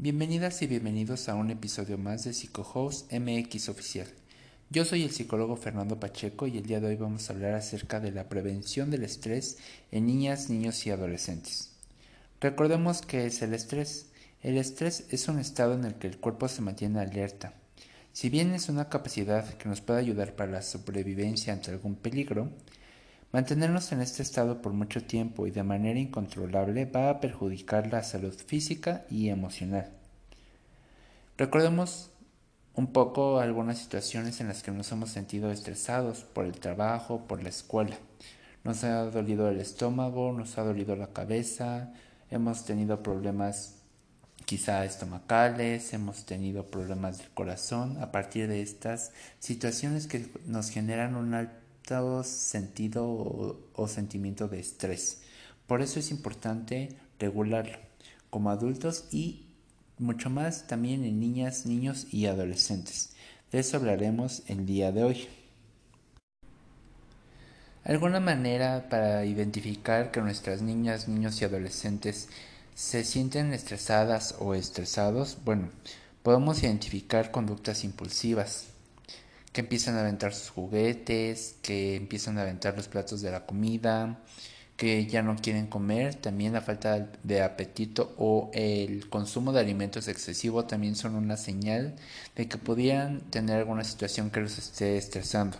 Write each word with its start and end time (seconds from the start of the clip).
Bienvenidas 0.00 0.62
y 0.62 0.68
bienvenidos 0.68 1.28
a 1.28 1.34
un 1.34 1.50
episodio 1.50 1.98
más 1.98 2.22
de 2.22 2.30
PsicoHost 2.30 3.12
MX 3.12 3.68
Oficial. 3.68 4.06
Yo 4.70 4.84
soy 4.84 5.02
el 5.02 5.10
psicólogo 5.10 5.56
Fernando 5.56 5.98
Pacheco 5.98 6.46
y 6.46 6.56
el 6.56 6.66
día 6.66 6.78
de 6.78 6.86
hoy 6.86 6.94
vamos 6.94 7.28
a 7.28 7.32
hablar 7.32 7.54
acerca 7.54 7.98
de 7.98 8.12
la 8.12 8.28
prevención 8.28 8.92
del 8.92 9.02
estrés 9.02 9.58
en 9.90 10.06
niñas, 10.06 10.50
niños 10.50 10.86
y 10.86 10.90
adolescentes. 10.90 11.72
Recordemos 12.40 13.02
qué 13.02 13.26
es 13.26 13.42
el 13.42 13.54
estrés. 13.54 14.06
El 14.40 14.56
estrés 14.56 15.04
es 15.10 15.26
un 15.26 15.40
estado 15.40 15.74
en 15.74 15.84
el 15.84 15.96
que 15.96 16.06
el 16.06 16.18
cuerpo 16.18 16.46
se 16.46 16.62
mantiene 16.62 17.00
alerta. 17.00 17.54
Si 18.12 18.28
bien 18.28 18.54
es 18.54 18.68
una 18.68 18.88
capacidad 18.88 19.52
que 19.54 19.68
nos 19.68 19.80
puede 19.80 19.98
ayudar 19.98 20.36
para 20.36 20.52
la 20.52 20.62
sobrevivencia 20.62 21.52
ante 21.52 21.72
algún 21.72 21.96
peligro, 21.96 22.52
Mantenernos 23.30 23.92
en 23.92 24.00
este 24.00 24.22
estado 24.22 24.62
por 24.62 24.72
mucho 24.72 25.04
tiempo 25.04 25.46
y 25.46 25.50
de 25.50 25.62
manera 25.62 25.98
incontrolable 25.98 26.86
va 26.86 27.10
a 27.10 27.20
perjudicar 27.20 27.92
la 27.92 28.02
salud 28.02 28.34
física 28.34 29.04
y 29.10 29.28
emocional. 29.28 29.90
Recordemos 31.36 32.10
un 32.74 32.86
poco 32.92 33.38
algunas 33.38 33.78
situaciones 33.78 34.40
en 34.40 34.48
las 34.48 34.62
que 34.62 34.70
nos 34.70 34.90
hemos 34.92 35.10
sentido 35.10 35.50
estresados 35.50 36.24
por 36.24 36.46
el 36.46 36.52
trabajo, 36.52 37.26
por 37.26 37.42
la 37.42 37.50
escuela. 37.50 37.98
Nos 38.64 38.82
ha 38.84 39.02
dolido 39.04 39.50
el 39.50 39.60
estómago, 39.60 40.32
nos 40.32 40.56
ha 40.56 40.62
dolido 40.62 40.96
la 40.96 41.08
cabeza, 41.08 41.92
hemos 42.30 42.64
tenido 42.64 43.02
problemas 43.02 43.82
quizá 44.46 44.86
estomacales, 44.86 45.92
hemos 45.92 46.24
tenido 46.24 46.66
problemas 46.66 47.18
del 47.18 47.28
corazón 47.30 48.02
a 48.02 48.10
partir 48.10 48.48
de 48.48 48.62
estas 48.62 49.12
situaciones 49.38 50.06
que 50.06 50.32
nos 50.46 50.70
generan 50.70 51.14
un 51.14 51.34
sentido 52.22 53.06
o, 53.74 53.88
sentimiento 53.88 54.48
de 54.48 54.60
estrés. 54.60 55.22
Por 55.66 55.82
eso 55.82 55.98
es 55.98 56.10
importante 56.10 56.96
regularlo 57.18 57.78
como 58.30 58.50
adultos 58.50 59.06
y 59.10 59.46
mucho 59.98 60.30
más 60.30 60.66
también 60.66 61.04
en 61.04 61.18
niñas, 61.18 61.66
niños 61.66 62.06
y 62.12 62.26
adolescentes. 62.26 63.14
De 63.50 63.60
eso 63.60 63.76
hablaremos 63.76 64.42
el 64.46 64.66
día 64.66 64.92
de 64.92 65.04
hoy. 65.04 65.28
¿Alguna 67.84 68.20
manera 68.20 68.88
para 68.90 69.24
identificar 69.24 70.10
que 70.10 70.20
nuestras 70.20 70.60
niñas, 70.60 71.08
niños 71.08 71.40
y 71.40 71.46
adolescentes 71.46 72.28
se 72.74 73.02
sienten 73.02 73.54
estresadas 73.54 74.34
o 74.38 74.54
estresados? 74.54 75.38
Bueno, 75.44 75.70
podemos 76.22 76.62
identificar 76.62 77.30
conductas 77.30 77.84
impulsivas, 77.84 78.66
que 79.52 79.60
empiezan 79.62 79.96
a 79.96 80.00
aventar 80.00 80.34
sus 80.34 80.50
juguetes, 80.50 81.56
que 81.62 81.96
empiezan 81.96 82.38
a 82.38 82.42
aventar 82.42 82.76
los 82.76 82.88
platos 82.88 83.22
de 83.22 83.30
la 83.30 83.46
comida, 83.46 84.20
que 84.76 85.06
ya 85.06 85.22
no 85.22 85.34
quieren 85.36 85.66
comer, 85.66 86.14
también 86.14 86.52
la 86.52 86.60
falta 86.60 87.10
de 87.24 87.42
apetito 87.42 88.14
o 88.16 88.50
el 88.54 89.08
consumo 89.08 89.52
de 89.52 89.60
alimentos 89.60 90.06
excesivo 90.06 90.66
también 90.66 90.94
son 90.94 91.16
una 91.16 91.36
señal 91.36 91.96
de 92.36 92.46
que 92.46 92.58
podrían 92.58 93.20
tener 93.30 93.56
alguna 93.58 93.82
situación 93.82 94.30
que 94.30 94.40
los 94.40 94.56
esté 94.56 94.96
estresando. 94.96 95.58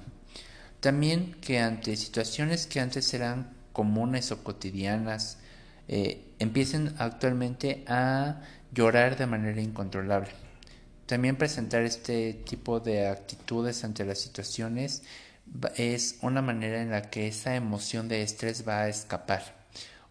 También 0.81 1.35
que 1.41 1.59
ante 1.59 1.97
situaciones 1.97 2.69
que 2.69 2.79
antes 2.79 3.13
eran 3.13 3.51
comunes 3.73 4.31
o 4.31 4.45
cotidianas, 4.45 5.39
eh, 5.89 6.23
empiecen 6.39 6.95
actualmente 6.99 7.85
a 7.89 8.43
llorar 8.73 9.17
de 9.17 9.27
manera 9.27 9.61
incontrolable. 9.61 10.31
También 11.09 11.37
presentar 11.37 11.85
este 11.85 12.35
tipo 12.35 12.81
de 12.81 13.09
actitudes 13.09 13.83
ante 13.83 14.05
las 14.05 14.19
situaciones 14.19 15.05
es 15.77 16.19
una 16.21 16.43
manera 16.43 16.83
en 16.83 16.91
la 16.91 17.01
que 17.09 17.29
esa 17.29 17.57
emoción 17.57 18.09
de 18.09 18.23
estrés 18.23 18.69
va 18.69 18.83
a 18.83 18.89
escapar. 18.91 19.57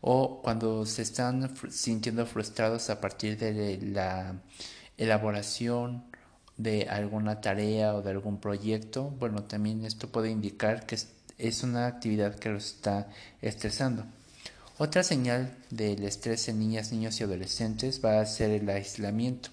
O 0.02 0.42
cuando 0.42 0.88
se 0.88 1.03
están 1.03 1.53
sintiendo 1.70 2.25
frustrados 2.25 2.90
a 2.90 3.00
partir 3.00 3.38
de 3.38 3.78
la 3.80 4.42
elaboración 4.98 6.03
de 6.58 6.88
alguna 6.90 7.42
tarea 7.42 7.94
o 7.94 8.02
de 8.02 8.09
algún 8.09 8.40
proyecto, 8.40 9.12
bueno, 9.20 9.44
también 9.44 9.86
esto 9.86 10.12
puede 10.12 10.31
indicar 10.31 10.88
que 10.88 10.97
es 11.38 11.62
una 11.62 11.85
actividad 11.85 12.40
que 12.40 12.50
los 12.50 12.74
está 12.74 13.08
estresando. 13.44 14.03
Otra 14.79 15.03
señal 15.03 15.56
del 15.69 16.03
estrés 16.06 16.50
en 16.50 16.58
niñas, 16.58 16.91
niños 16.91 17.19
y 17.19 17.24
adolescentes 17.24 18.03
va 18.03 18.19
a 18.19 18.25
ser 18.25 18.50
el 18.50 18.68
aislamiento. 18.68 19.52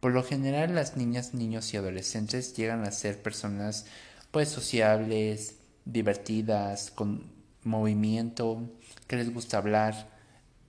Por 0.00 0.12
lo 0.12 0.22
general 0.22 0.76
las 0.76 0.96
niñas, 0.96 1.34
niños 1.34 1.74
y 1.74 1.76
adolescentes 1.76 2.54
llegan 2.54 2.84
a 2.84 2.92
ser 2.92 3.20
personas 3.20 3.86
pues 4.30 4.48
sociables, 4.48 5.56
divertidas, 5.84 6.92
con 6.92 7.32
movimiento, 7.64 8.70
que 9.08 9.16
les 9.16 9.32
gusta 9.34 9.58
hablar 9.58 10.08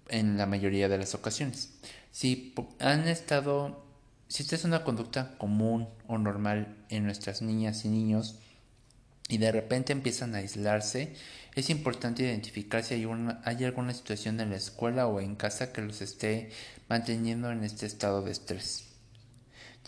en 0.08 0.38
la 0.38 0.48
mayoría 0.48 0.90
de 0.90 0.98
las 0.98 1.14
ocasiones. 1.14 1.74
Si 2.12 2.56
han 2.80 3.08
estado, 3.08 3.86
si 4.28 4.42
esta 4.42 4.56
es 4.56 4.64
una 4.64 4.84
conducta 4.84 5.38
común 5.38 5.88
o 6.08 6.18
normal 6.18 6.78
en 6.90 7.06
nuestras 7.06 7.44
niñas 7.44 7.86
y 7.86 7.90
niños 7.90 8.40
y 9.28 9.38
de 9.38 9.52
repente 9.52 9.94
empiezan 9.94 10.34
a 10.34 10.40
aislarse, 10.40 11.14
es 11.54 11.70
importante 11.70 12.24
identificar 12.24 12.84
si 12.84 12.96
hay, 12.96 13.06
una, 13.06 13.42
hay 13.46 13.64
alguna 13.64 13.94
situación 13.94 14.40
en 14.40 14.50
la 14.50 14.58
escuela 14.58 15.06
o 15.06 15.20
en 15.20 15.36
casa 15.36 15.72
que 15.72 15.82
los 15.82 16.02
esté 16.02 16.50
manteniendo 16.88 17.52
en 17.52 17.64
este 17.64 17.86
estado 17.86 18.24
de 18.24 18.32
estrés 18.32 18.89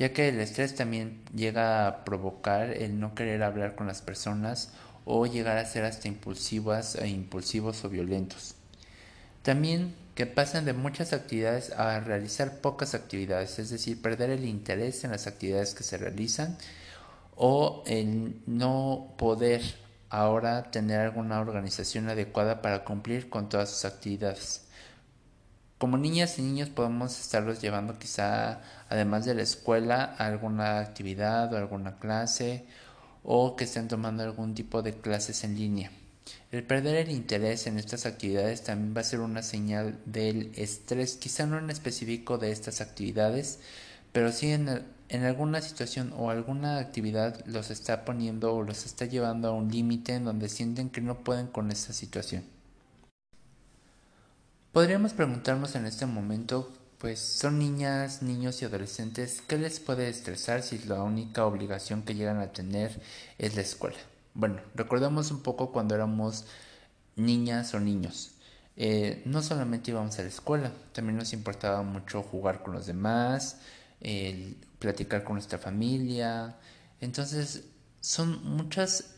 ya 0.02 0.14
que 0.14 0.30
el 0.30 0.40
estrés 0.40 0.74
también 0.74 1.22
llega 1.32 1.86
a 1.86 2.04
provocar 2.04 2.72
el 2.72 3.00
no 3.00 3.14
querer 3.14 3.44
hablar 3.44 3.76
con 3.76 3.86
las 3.86 4.02
personas 4.02 4.72
o 5.06 5.28
llegar 5.28 5.60
a 5.60 5.66
ser 5.68 5.86
hasta 5.86 6.08
impulsivas 6.08 6.96
e 6.96 7.08
impulsivos 7.08 7.86
o 7.86 7.90
violentos. 7.90 8.56
También 9.44 9.94
que 10.16 10.26
pasan 10.26 10.66
de 10.66 10.74
muchas 10.74 11.14
actividades 11.14 11.72
a 11.74 12.00
realizar 12.00 12.62
pocas 12.62 12.96
actividades, 12.96 13.60
es 13.60 13.70
decir, 13.70 14.02
perder 14.02 14.32
el 14.32 14.46
interés 14.46 15.04
en 15.04 15.12
las 15.12 15.28
actividades 15.28 15.76
que 15.76 15.84
se 15.84 16.00
realizan 16.00 16.58
o 17.36 17.84
el 17.86 18.42
no 18.48 19.14
poder 19.20 19.62
ahora 20.10 20.72
tener 20.72 21.00
alguna 21.00 21.40
organización 21.42 22.10
adecuada 22.10 22.64
para 22.64 22.84
cumplir 22.86 23.30
con 23.30 23.50
todas 23.50 23.70
sus 23.70 23.86
actividades. 23.86 24.66
Como 25.82 25.98
niñas 25.98 26.38
y 26.38 26.44
niños 26.44 26.70
podemos 26.70 27.20
estarlos 27.20 27.60
llevando 27.60 27.98
quizá, 27.98 28.62
además 28.88 29.26
de 29.26 29.34
la 29.34 29.42
escuela, 29.42 30.16
a 30.20 30.28
alguna 30.28 30.78
actividad 30.78 31.52
o 31.52 31.58
alguna 31.58 31.98
clase 31.98 32.66
o 33.24 33.56
que 33.56 33.64
estén 33.64 33.88
tomando 33.88 34.22
algún 34.22 34.54
tipo 34.54 34.84
de 34.84 34.94
clases 34.94 35.44
en 35.44 35.56
línea. 35.56 35.90
El 36.52 36.62
perder 36.62 36.98
el 36.98 37.10
interés 37.10 37.66
en 37.66 37.80
estas 37.80 38.06
actividades 38.06 38.62
también 38.64 38.96
va 38.96 39.02
a 39.02 39.06
ser 39.06 39.22
una 39.22 39.42
señal 39.42 39.98
del 40.06 40.52
estrés, 40.56 41.16
quizá 41.16 41.48
no 41.48 41.58
en 41.58 41.72
específico 41.72 42.38
de 42.38 42.52
estas 42.52 42.80
actividades, 42.80 43.58
pero 44.12 44.32
sí 44.32 44.52
en, 44.52 44.84
en 45.10 45.24
alguna 45.24 45.62
situación 45.62 46.14
o 46.16 46.30
alguna 46.30 46.78
actividad 46.78 47.44
los 47.48 47.72
está 47.72 48.06
poniendo 48.06 48.54
o 48.54 48.62
los 48.62 48.86
está 48.86 49.06
llevando 49.06 49.48
a 49.48 49.54
un 49.54 49.72
límite 49.72 50.14
en 50.14 50.26
donde 50.26 50.48
sienten 50.48 50.92
que 50.92 51.02
no 51.02 51.24
pueden 51.24 51.48
con 51.48 51.72
esa 51.72 51.92
situación. 51.92 52.44
Podríamos 54.72 55.12
preguntarnos 55.12 55.76
en 55.76 55.86
este 55.86 56.06
momento, 56.06 56.72
pues 56.98 57.20
son 57.20 57.60
niñas, 57.60 58.22
niños 58.22 58.62
y 58.62 58.66
adolescentes, 58.66 59.42
¿qué 59.46 59.58
les 59.58 59.82
puede 59.82 60.08
estresar 60.08 60.64
si 60.64 60.78
la 60.80 61.04
única 61.04 61.46
obligación 61.46 62.04
que 62.04 62.16
llegan 62.16 62.40
a 62.40 62.54
tener 62.54 63.02
es 63.38 63.58
la 63.58 63.64
escuela? 63.64 63.98
Bueno, 64.34 64.62
recordemos 64.74 65.30
un 65.30 65.44
poco 65.44 65.74
cuando 65.74 65.94
éramos 65.94 66.46
niñas 67.18 67.74
o 67.74 67.82
niños. 67.82 68.32
Eh, 68.78 69.22
no 69.26 69.42
solamente 69.42 69.92
íbamos 69.92 70.18
a 70.20 70.22
la 70.22 70.30
escuela, 70.30 70.72
también 70.94 71.18
nos 71.18 71.34
importaba 71.34 71.84
mucho 71.84 72.24
jugar 72.24 72.64
con 72.64 72.74
los 72.74 72.86
demás, 72.86 73.58
platicar 74.80 75.26
con 75.26 75.34
nuestra 75.34 75.60
familia. 75.60 76.56
Entonces, 77.02 77.66
son 78.00 78.42
muchas, 78.46 79.16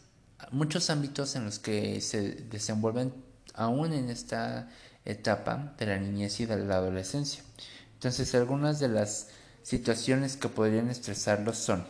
muchos 0.49 0.89
ámbitos 0.89 1.35
en 1.35 1.45
los 1.45 1.59
que 1.59 2.01
se 2.01 2.31
desenvuelven 2.31 3.13
aún 3.53 3.93
en 3.93 4.09
esta 4.09 4.67
etapa 5.05 5.73
de 5.77 5.85
la 5.85 5.97
niñez 5.97 6.39
y 6.39 6.45
de 6.45 6.57
la 6.57 6.75
adolescencia. 6.75 7.43
Entonces, 7.93 8.33
algunas 8.35 8.79
de 8.79 8.89
las 8.89 9.29
situaciones 9.61 10.37
que 10.37 10.49
podrían 10.49 10.89
estresarlos 10.89 11.57
son 11.57 11.85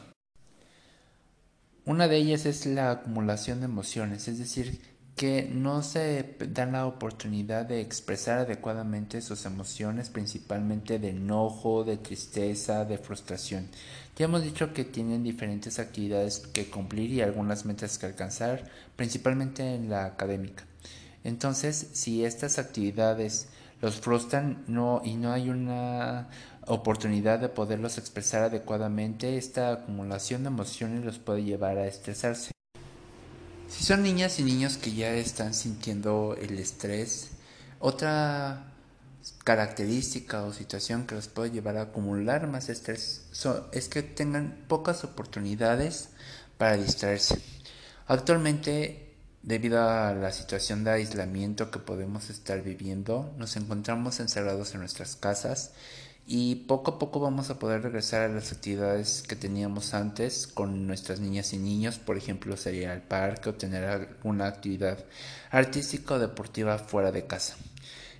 una 1.85 2.07
de 2.07 2.15
ellas 2.15 2.45
es 2.45 2.65
la 2.65 2.91
acumulación 2.91 3.59
de 3.59 3.65
emociones, 3.65 4.29
es 4.29 4.39
decir, 4.39 4.79
que 5.17 5.49
no 5.51 5.83
se 5.83 6.37
dan 6.49 6.71
la 6.71 6.85
oportunidad 6.85 7.65
de 7.65 7.81
expresar 7.81 8.39
adecuadamente 8.39 9.21
sus 9.21 9.45
emociones, 9.45 10.09
principalmente 10.09 10.97
de 10.97 11.09
enojo, 11.09 11.83
de 11.83 11.97
tristeza, 11.97 12.85
de 12.85 12.97
frustración. 12.97 13.67
Ya 14.15 14.25
hemos 14.25 14.43
dicho 14.43 14.73
que 14.73 14.85
tienen 14.85 15.23
diferentes 15.23 15.77
actividades 15.77 16.39
que 16.39 16.69
cumplir 16.69 17.11
y 17.11 17.21
algunas 17.21 17.65
metas 17.65 17.97
que 17.97 18.05
alcanzar, 18.05 18.63
principalmente 18.95 19.75
en 19.75 19.89
la 19.89 20.05
académica. 20.05 20.63
Entonces, 21.23 21.87
si 21.93 22.25
estas 22.25 22.59
actividades 22.59 23.47
los 23.81 23.99
frustran 23.99 24.63
y 25.03 25.15
no 25.15 25.31
hay 25.31 25.49
una 25.49 26.29
oportunidad 26.67 27.39
de 27.39 27.49
poderlos 27.49 27.97
expresar 27.97 28.43
adecuadamente, 28.43 29.37
esta 29.37 29.73
acumulación 29.73 30.43
de 30.43 30.47
emociones 30.47 31.03
los 31.03 31.19
puede 31.19 31.43
llevar 31.43 31.77
a 31.77 31.87
estresarse. 31.87 32.51
Si 33.69 33.83
son 33.83 34.03
niñas 34.03 34.39
y 34.39 34.43
niños 34.43 34.77
que 34.77 34.93
ya 34.93 35.13
están 35.13 35.53
sintiendo 35.53 36.37
el 36.39 36.59
estrés, 36.59 37.31
otra 37.79 38.71
característica 39.43 40.43
o 40.43 40.53
situación 40.53 41.07
que 41.07 41.15
los 41.15 41.27
puede 41.27 41.51
llevar 41.51 41.77
a 41.77 41.83
acumular 41.83 42.47
más 42.47 42.69
estrés 42.69 43.25
es 43.71 43.87
que 43.87 44.03
tengan 44.03 44.65
pocas 44.67 45.03
oportunidades 45.03 46.09
para 46.57 46.77
distraerse. 46.77 47.41
Actualmente, 48.07 49.12
debido 49.43 49.87
a 49.87 50.13
la 50.13 50.31
situación 50.31 50.83
de 50.83 50.91
aislamiento 50.91 51.69
que 51.69 51.79
podemos 51.79 52.29
estar 52.29 52.63
viviendo, 52.63 53.33
nos 53.37 53.57
encontramos 53.57 54.19
encerrados 54.19 54.73
en 54.73 54.79
nuestras 54.79 55.17
casas 55.17 55.73
y 56.25 56.55
poco 56.55 56.91
a 56.91 56.99
poco 56.99 57.19
vamos 57.19 57.49
a 57.49 57.59
poder 57.59 57.83
regresar 57.83 58.21
a 58.21 58.33
las 58.33 58.53
actividades 58.53 59.21
que 59.21 59.35
teníamos 59.35 59.93
antes 59.93 60.47
con 60.47 60.87
nuestras 60.87 61.19
niñas 61.19 61.51
y 61.51 61.57
niños, 61.57 61.99
por 61.99 62.17
ejemplo, 62.17 62.55
salir 62.55 62.87
al 62.87 63.01
parque 63.01 63.49
o 63.49 63.55
tener 63.55 63.83
alguna 63.83 64.47
actividad 64.47 65.03
artística 65.51 66.13
o 66.13 66.19
deportiva 66.19 66.77
fuera 66.77 67.11
de 67.11 67.27
casa. 67.27 67.57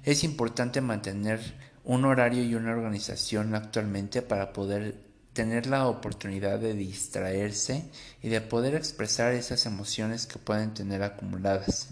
Es 0.04 0.26
importante 0.26 0.82
mantener 0.82 1.40
un 1.86 2.04
horario 2.04 2.44
y 2.44 2.56
una 2.56 2.74
organización 2.74 3.56
actualmente 3.56 4.22
para 4.22 4.52
poder 4.52 4.96
tener 5.34 5.68
la 5.68 5.88
oportunidad 5.88 6.60
de 6.60 6.74
distraerse 6.74 7.86
y 8.22 8.30
de 8.30 8.42
poder 8.42 8.76
expresar 8.76 9.34
esas 9.34 9.66
emociones 9.66 10.28
que 10.28 10.40
pueden 10.40 10.74
tener 10.74 11.04
acumuladas. 11.04 11.90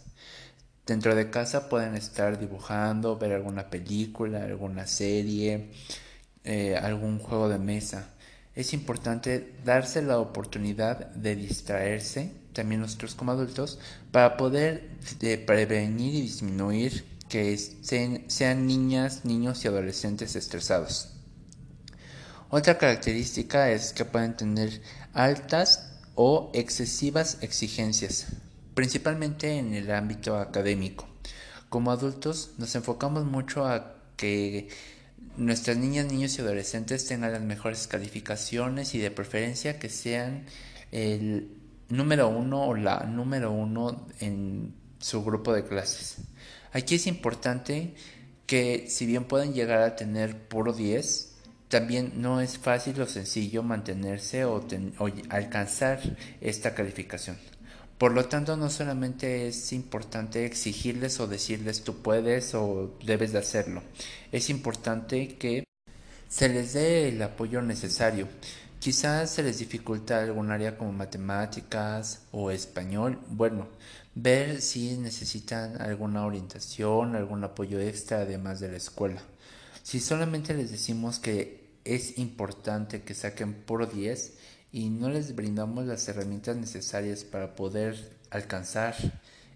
Dentro 0.86 1.16
de 1.16 1.30
casa 1.30 1.70
pueden 1.70 1.96
estar 1.96 2.40
dibujando, 2.40 3.18
ver 3.18 3.34
alguna 3.34 3.70
película, 3.70 4.44
alguna 4.44 4.88
serie, 4.88 5.72
eh, 6.44 6.76
algún 6.76 7.20
juego 7.20 7.50
de 7.50 7.60
mesa. 7.60 8.10
Es 8.56 8.74
importante 8.74 9.54
darse 9.64 10.02
la 10.02 10.20
oportunidad 10.20 11.12
de 11.12 11.36
distraerse, 11.36 12.32
también 12.54 12.82
nosotros 12.82 13.16
como 13.16 13.32
adultos, 13.32 13.80
para 14.12 14.38
poder 14.38 14.90
prevenir 15.46 16.16
y 16.16 16.22
disminuir 16.22 17.06
que 17.30 17.58
sean 17.58 18.68
niñas, 18.68 19.24
niños 19.24 19.64
y 19.64 19.70
adolescentes 19.70 20.36
estresados. 20.36 21.11
Otra 22.54 22.78
característica 22.78 23.72
es 23.72 23.94
que 23.94 24.04
pueden 24.04 24.36
tener 24.36 24.82
altas 25.14 25.90
o 26.16 26.52
excesivas 26.54 27.38
exigencias, 27.40 28.28
principalmente 28.74 29.58
en 29.58 29.74
el 29.74 29.90
ámbito 29.90 30.36
académico. 30.38 31.08
Como 31.70 31.92
adultos 31.92 32.52
nos 32.58 32.76
enfocamos 32.76 33.24
mucho 33.24 33.66
a 33.66 33.96
que 34.18 34.68
nuestras 35.38 35.78
niñas, 35.78 36.08
niños 36.08 36.38
y 36.38 36.42
adolescentes 36.42 37.06
tengan 37.06 37.32
las 37.32 37.42
mejores 37.42 37.88
calificaciones 37.88 38.96
y 38.96 38.98
de 38.98 39.12
preferencia 39.12 39.80
que 39.80 39.88
sean 39.88 40.46
el 40.92 41.56
número 41.88 42.28
uno 42.28 42.66
o 42.66 42.76
la 42.76 43.06
número 43.06 43.54
uno 43.54 44.08
en 44.20 44.76
su 45.00 45.24
grupo 45.24 45.54
de 45.54 45.64
clases. 45.64 46.18
Aquí 46.74 46.96
es 46.96 47.08
importante 47.08 47.96
que 48.46 48.88
si 48.90 49.06
bien 49.06 49.24
pueden 49.24 49.54
llegar 49.54 49.80
a 49.84 49.96
tener 49.96 50.50
puro 50.50 50.74
10, 50.74 51.31
también 51.72 52.12
no 52.18 52.42
es 52.42 52.58
fácil 52.58 53.02
o 53.02 53.08
sencillo 53.08 53.64
mantenerse 53.64 54.46
o, 54.46 54.64
alcanzar 55.30 56.00
esta 56.42 56.76
calificación. 56.76 57.38
Por 57.98 58.14
lo 58.14 58.26
tanto, 58.26 58.58
no 58.58 58.70
solamente 58.70 59.48
es 59.48 59.72
importante 59.74 60.46
exigirles 60.46 61.20
o 61.20 61.28
decirles 61.28 61.84
tú 61.84 62.02
puedes 62.02 62.54
o 62.56 62.98
debes 63.06 63.32
de 63.32 63.40
hacerlo, 63.40 63.82
es 64.32 64.50
importante 64.50 65.38
que 65.38 65.64
se 66.28 66.50
les 66.50 66.74
dé 66.74 67.10
el 67.10 67.22
apoyo 67.22 67.62
necesario. 67.62 68.28
Quizás 68.80 69.30
se 69.30 69.44
les 69.44 69.60
dificulta 69.60 70.20
algún 70.20 70.52
área 70.52 70.78
como 70.78 70.92
matemáticas 70.92 72.24
o 72.32 72.52
español. 72.52 73.20
Bueno, 73.30 73.68
ver 74.16 74.60
si 74.62 74.98
necesitan 74.98 75.80
alguna 75.82 76.26
orientación, 76.26 77.16
algún 77.16 77.44
apoyo 77.44 77.80
extra 77.80 78.22
además 78.22 78.60
de 78.60 78.72
la 78.72 78.78
escuela. 78.78 79.22
Si 79.84 80.00
solamente 80.00 80.54
les 80.54 80.72
decimos 80.72 81.20
que 81.20 81.61
es 81.86 82.18
importante 82.18 83.02
que 83.02 83.14
saquen 83.14 83.54
por 83.54 83.92
10, 83.92 84.34
y 84.72 84.90
no 84.90 85.10
les 85.10 85.36
brindamos 85.36 85.86
las 85.86 86.08
herramientas 86.08 86.56
necesarias 86.56 87.24
para 87.24 87.56
poder 87.56 88.18
alcanzar 88.30 88.96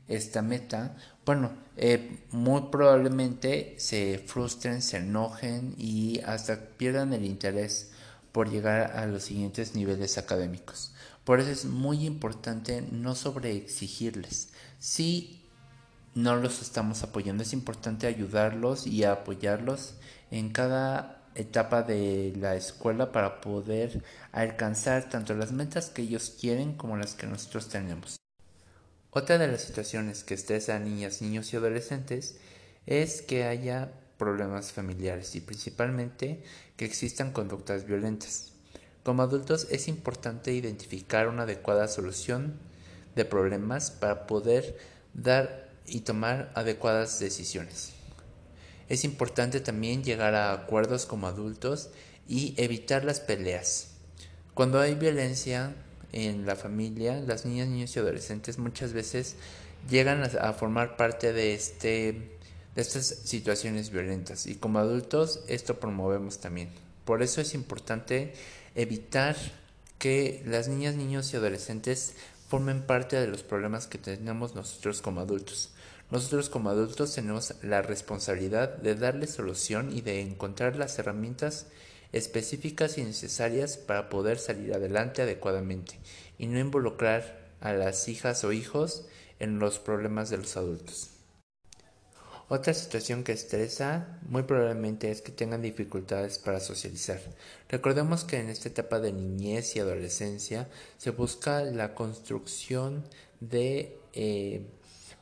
esta 0.07 0.42
meta, 0.42 0.95
bueno, 1.25 1.51
eh, 1.77 2.19
muy 2.31 2.63
probablemente 2.72 3.75
se 3.77 4.22
frustren, 4.25 4.81
se 4.81 4.98
enojen 4.98 5.74
y 5.77 6.19
hasta 6.25 6.60
pierdan 6.77 7.13
el 7.13 7.25
interés 7.25 7.92
por 8.31 8.50
llegar 8.50 8.92
a 8.98 9.07
los 9.07 9.24
siguientes 9.24 9.74
niveles 9.74 10.18
académicos. 10.18 10.94
Por 11.24 11.39
eso 11.39 11.50
es 11.50 11.66
muy 11.66 12.06
importante 12.06 12.83
no 12.92 13.16
sobreexigirles. 13.16 14.50
Si 14.78 15.42
no 16.13 16.36
los 16.36 16.62
estamos 16.62 17.01
apoyando, 17.01 17.42
es 17.42 17.54
importante 17.54 18.06
ayudarlos 18.06 18.86
y 18.86 19.06
apoyarlos 19.06 19.95
en 20.30 20.51
cada 20.51 21.15
etapa 21.36 21.84
de 21.84 22.34
la 22.38 22.56
escuela 22.56 23.12
para 23.12 23.42
poder 23.42 24.04
alcanzar 24.32 25.10
tanto 25.10 25.34
las 25.34 25.52
metas 25.52 25.90
que 25.90 26.02
ellos 26.02 26.36
quieren 26.40 26.74
como 26.74 26.98
las 26.98 27.14
que 27.14 27.28
nosotros 27.28 27.70
tenemos. 27.70 28.18
Otra 29.12 29.38
de 29.38 29.48
las 29.48 29.62
situaciones 29.62 30.24
que 30.24 30.34
estresa 30.34 30.76
a 30.76 30.80
niñas, 30.80 31.22
niños 31.22 31.54
y 31.54 31.58
adolescentes 31.58 32.38
es 32.86 33.22
que 33.22 33.46
haya 33.46 33.92
problemas 34.18 34.72
familiares 34.72 35.36
y 35.36 35.42
principalmente 35.42 36.44
que 36.78 36.86
existan 36.86 37.32
conductas 37.32 37.86
violentas. 37.86 38.52
Como 39.04 39.22
adultos 39.22 39.68
es 39.70 39.88
importante 39.88 40.54
identificar 40.54 41.28
una 41.28 41.44
adecuada 41.44 41.88
solución 41.88 42.60
de 43.16 43.26
problemas 43.26 43.92
para 43.92 44.28
poder 44.28 44.78
dar 45.14 45.70
y 45.86 46.02
tomar 46.02 46.52
adecuadas 46.56 47.20
decisiones. 47.20 47.94
Es 48.90 49.04
importante 49.04 49.60
también 49.60 50.04
llegar 50.04 50.36
a 50.36 50.54
acuerdos 50.54 51.06
como 51.06 51.28
adultos 51.28 51.90
y 52.28 52.54
evitar 52.58 53.04
las 53.04 53.20
peleas. 53.20 53.90
Cuando 54.54 54.80
hay 54.80 54.96
violencia 54.96 55.76
en 56.12 56.46
la 56.46 56.56
familia, 56.56 57.20
las 57.20 57.46
niñas, 57.46 57.68
niños 57.68 57.96
y 57.96 58.00
adolescentes 58.00 58.58
muchas 58.58 58.94
veces 58.94 59.36
llegan 59.90 60.24
a, 60.24 60.54
formar 60.54 60.98
parte 60.98 61.34
de, 61.34 61.54
este, 61.54 62.38
de 62.76 62.82
estas 62.82 63.06
situaciones 63.06 63.90
violentas 63.90 64.48
y 64.48 64.56
como 64.56 64.80
adultos 64.80 65.42
esto 65.48 65.80
promovemos 65.80 66.40
también. 66.40 66.70
Por 67.04 67.22
eso 67.22 67.42
es 67.42 67.54
importante 67.54 68.34
evitar 68.76 69.36
que 70.00 70.44
las 70.46 70.68
niñas, 70.68 70.96
niños 70.96 71.34
y 71.34 71.38
adolescentes 71.38 72.16
formen 72.48 72.84
parte 72.84 73.16
de 73.20 73.28
los 73.28 73.44
problemas 73.44 73.88
que 73.88 73.98
tenemos 73.98 74.56
nosotros 74.56 75.02
como 75.02 75.22
adultos. 75.22 75.72
Nosotros 76.12 76.50
como 76.50 76.69
adultos 76.69 77.16
tenemos 77.16 77.56
la 77.63 77.81
responsabilidad 77.81 78.78
de 78.78 78.96
darle 78.96 79.28
solución 79.28 79.96
y 79.96 80.02
de 80.02 80.22
encontrar 80.22 80.75
las 80.75 80.98
herramientas 81.00 81.68
específicas 82.12 82.98
y 82.98 83.04
necesarias 83.04 83.78
para 83.78 84.09
poder 84.09 84.38
salir 84.38 84.74
adelante 84.74 85.24
adecuadamente 85.24 86.00
y 86.38 86.47
no 86.47 86.59
involucrar 86.59 87.45
a 87.59 87.74
las 87.74 88.07
hijas 88.07 88.44
o 88.44 88.52
hijos 88.52 89.07
en 89.40 89.59
los 89.59 89.80
problemas 89.80 90.30
de 90.30 90.38
los 90.38 90.56
adultos. 90.56 91.09
Otra 92.47 92.76
situación 92.76 93.24
que 93.24 93.31
estresa 93.31 94.19
muy 94.30 94.44
probablemente 94.44 95.09
es 95.09 95.24
que 95.24 95.31
tengan 95.31 95.64
dificultades 95.64 96.38
para 96.38 96.59
socializar. 96.59 97.19
Recordemos 97.69 98.24
que 98.24 98.40
en 98.40 98.50
esta 98.50 98.69
etapa 98.69 99.00
de 99.00 99.12
niñez 99.12 99.76
y 99.76 99.80
adolescencia 99.80 100.69
se 100.97 101.09
busca 101.09 101.64
la 101.64 101.95
construcción 101.95 103.04
de 103.40 103.97
eh, 104.14 104.68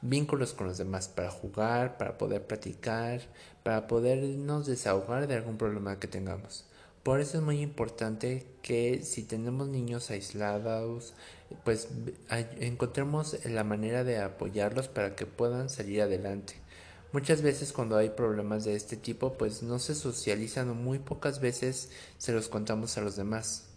vínculos 0.03 0.53
con 0.53 0.67
los 0.67 0.77
demás 0.77 1.07
para 1.07 1.31
jugar, 1.31 1.97
para 1.97 2.17
poder 2.17 2.45
platicar, 2.45 3.21
para 3.63 3.87
podernos 3.87 4.67
desahogar 4.67 5.27
de 5.27 5.35
algún 5.35 5.57
problema 5.57 5.99
que 5.99 6.07
tengamos. 6.07 6.65
Por 7.03 7.19
eso 7.19 7.37
es 7.37 7.43
muy 7.43 7.61
importante 7.61 8.45
que 8.61 9.01
si 9.03 9.23
tenemos 9.23 9.67
niños 9.67 10.09
aislados, 10.11 11.13
pues 11.63 11.87
encontremos 12.59 13.45
la 13.45 13.63
manera 13.63 14.03
de 14.03 14.19
apoyarlos 14.19 14.87
para 14.87 15.15
que 15.15 15.25
puedan 15.25 15.69
salir 15.69 16.01
adelante. 16.01 16.55
Muchas 17.11 17.41
veces 17.41 17.73
cuando 17.73 17.97
hay 17.97 18.09
problemas 18.09 18.65
de 18.65 18.75
este 18.75 18.97
tipo, 18.97 19.33
pues 19.33 19.63
no 19.63 19.79
se 19.79 19.95
socializan 19.95 20.69
o 20.69 20.75
muy 20.75 20.99
pocas 20.99 21.39
veces 21.39 21.89
se 22.17 22.33
los 22.33 22.49
contamos 22.49 22.97
a 22.97 23.01
los 23.01 23.15
demás 23.15 23.72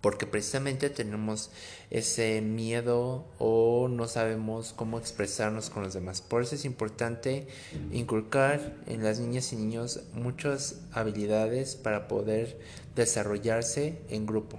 porque 0.00 0.26
precisamente 0.26 0.88
tenemos 0.90 1.50
ese 1.90 2.40
miedo 2.40 3.26
o 3.38 3.88
no 3.88 4.08
sabemos 4.08 4.72
cómo 4.74 4.98
expresarnos 4.98 5.70
con 5.70 5.82
los 5.82 5.94
demás. 5.94 6.22
Por 6.22 6.42
eso 6.42 6.54
es 6.54 6.64
importante 6.64 7.46
inculcar 7.92 8.76
en 8.86 9.02
las 9.02 9.20
niñas 9.20 9.52
y 9.52 9.56
niños 9.56 10.00
muchas 10.14 10.76
habilidades 10.92 11.76
para 11.76 12.08
poder 12.08 12.58
desarrollarse 12.94 13.98
en 14.08 14.26
grupo. 14.26 14.58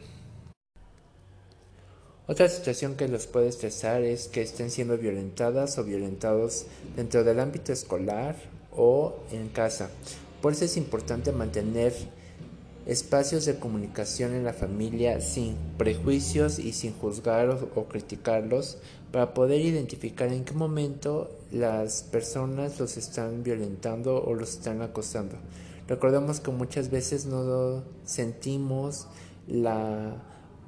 Otra 2.28 2.48
situación 2.48 2.96
que 2.96 3.08
los 3.08 3.26
puede 3.28 3.50
estresar 3.50 4.04
es 4.04 4.28
que 4.28 4.42
estén 4.42 4.70
siendo 4.70 4.98
violentadas 4.98 5.78
o 5.78 5.84
violentados 5.84 6.66
dentro 6.96 7.24
del 7.24 7.40
ámbito 7.40 7.74
escolar 7.74 8.36
o 8.72 9.20
en 9.32 9.50
casa. 9.50 9.90
Por 10.42 10.54
eso 10.54 10.66
es 10.66 10.78
importante 10.78 11.32
mantener 11.32 11.94
espacios 12.86 13.46
de 13.46 13.60
comunicación 13.60 14.34
en 14.34 14.44
la 14.44 14.54
familia 14.54 15.22
sin 15.22 15.56
prejuicios 15.78 16.60
y 16.60 16.74
sin 16.74 16.94
juzgar 16.94 17.50
o, 17.50 17.86
criticarlos 17.86 18.78
para 19.12 19.34
poder 19.34 19.62
identificar 19.62 20.32
en 20.32 20.44
qué 20.46 20.54
momento 20.54 21.30
las 21.52 22.04
personas 22.04 22.80
los 22.80 22.98
están 22.98 23.44
violentando 23.44 24.24
o 24.24 24.34
los 24.34 24.56
están 24.56 24.82
acosando. 24.82 25.36
Recordemos 25.88 26.40
que 26.40 26.52
muchas 26.52 26.90
veces 26.90 27.26
no 27.26 27.84
sentimos 28.06 29.08
la, 29.48 30.16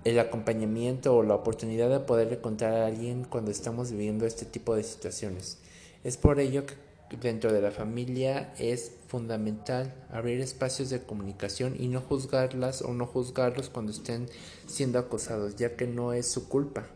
el 0.04 0.20
acompañamiento 0.20 1.16
o 1.16 1.24
la 1.24 1.36
oportunidad 1.36 1.90
de 1.90 2.00
poderle 2.00 2.40
contar 2.40 2.74
a 2.74 2.86
alguien 2.88 3.24
cuando 3.24 3.50
estamos 3.50 3.92
viviendo 3.92 4.26
este 4.26 4.46
tipo 4.46 4.76
de 4.76 4.84
situaciones. 4.84 5.60
Es 6.04 6.18
por 6.18 6.40
ello 6.40 6.66
que 6.66 6.74
dentro 7.22 7.52
de 7.52 7.62
la 7.62 7.72
familia 7.72 8.54
es 8.58 8.92
fundamental 9.08 9.94
abrir 10.12 10.42
espacios 10.42 10.90
de 10.90 11.02
comunicación 11.02 11.76
y 11.80 11.88
no 11.88 12.02
juzgarlas 12.02 12.82
o 12.82 12.94
no 12.94 13.06
juzgarlos 13.06 13.70
cuando 13.70 13.92
estén 13.92 14.28
siendo 14.68 15.00
acosados, 15.00 15.56
ya 15.56 15.76
que 15.76 15.88
no 15.88 16.14
es 16.14 16.28
su 16.28 16.50
culpa, 16.50 16.88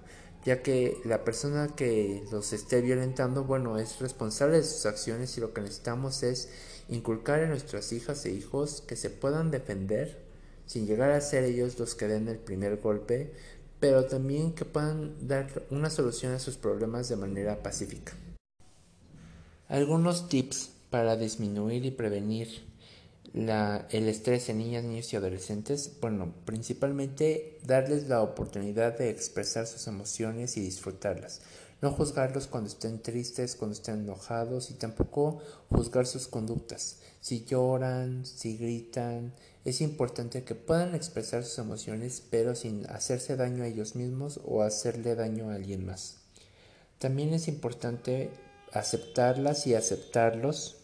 ya 0.46 0.62
que 0.64 0.98
la 1.06 1.24
persona 1.24 1.76
que 1.76 2.24
los 2.32 2.54
esté 2.54 2.82
violentando, 2.82 3.44
bueno, 3.44 3.78
es 3.78 4.00
responsable 4.00 4.58
de 4.58 4.64
sus 4.64 4.86
acciones 4.86 5.38
y 5.38 5.42
lo 5.42 5.54
que 5.54 5.62
necesitamos 5.62 6.24
es 6.24 6.50
inculcar 6.90 7.42
a 7.42 7.48
nuestras 7.48 7.92
hijas 7.92 8.26
e 8.26 8.32
hijos 8.32 8.82
que 8.88 8.96
se 8.96 9.10
puedan 9.10 9.52
defender 9.52 10.26
sin 10.66 10.86
llegar 10.86 11.12
a 11.12 11.22
ser 11.22 11.44
ellos 11.44 11.80
los 11.80 11.96
que 11.96 12.08
den 12.08 12.28
el 12.28 12.38
primer 12.38 12.78
golpe, 12.78 13.32
pero 13.80 14.06
también 14.06 14.54
que 14.54 14.66
puedan 14.66 15.28
dar 15.28 15.64
una 15.70 15.90
solución 15.90 16.34
a 16.34 16.40
sus 16.40 16.58
problemas 16.58 17.10
de 17.10 17.16
manera 17.16 17.62
pacífica. 17.62 18.14
Algunos 19.68 20.30
tips 20.30 20.70
para 20.90 21.18
disminuir 21.18 21.86
y 21.86 21.92
prevenir 21.92 22.66
el 23.34 24.08
estrés 24.08 24.48
en 24.48 24.60
niñas, 24.60 24.86
niños 24.86 25.12
y 25.12 25.18
adolescentes, 25.18 25.92
bueno, 26.00 26.34
principalmente 26.46 27.60
darles 27.66 28.08
la 28.08 28.22
oportunidad 28.22 28.98
de 28.98 29.10
expresar 29.10 29.68
sus 29.68 29.88
emociones 29.88 30.56
y 30.56 30.62
disfrutarlas. 30.62 31.42
No 31.82 31.92
juzgarlos 31.92 32.48
cuando 32.48 32.70
estén 32.70 33.02
tristes, 33.02 33.56
cuando 33.56 33.74
estén 33.74 34.00
enojados 34.00 34.72
y 34.72 34.76
tampoco 34.76 35.40
juzgar 35.70 36.08
sus 36.08 36.28
conductas. 36.28 37.00
Si 37.20 37.44
lloran, 37.44 38.26
si 38.26 38.58
gritan, 38.58 39.34
es 39.66 39.82
importante 39.82 40.44
que 40.44 40.56
puedan 40.56 40.96
expresar 40.96 41.44
sus 41.44 41.60
emociones 41.60 42.24
pero 42.32 42.56
sin 42.56 42.90
hacerse 42.90 43.36
daño 43.36 43.64
a 43.64 43.68
ellos 43.68 43.96
mismos 43.96 44.40
o 44.46 44.64
hacerle 44.64 45.14
daño 45.14 45.50
a 45.50 45.56
alguien 45.56 45.86
más. 45.86 46.18
También 46.98 47.34
es 47.34 47.48
importante 47.48 48.32
aceptarlas 48.80 49.68
y 49.68 49.76
aceptarlos 49.76 50.78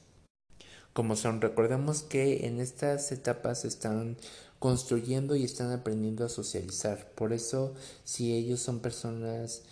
como 0.94 1.16
son. 1.16 1.42
Recordemos 1.42 2.04
que 2.04 2.46
en 2.48 2.60
estas 2.60 3.12
etapas 3.12 3.66
están 3.66 4.18
construyendo 4.60 5.36
y 5.36 5.44
están 5.44 5.72
aprendiendo 5.72 6.26
a 6.26 6.30
socializar. 6.30 7.12
Por 7.16 7.34
eso, 7.34 7.74
si 8.04 8.34
ellos 8.34 8.62
son 8.62 8.80
personas 8.80 9.64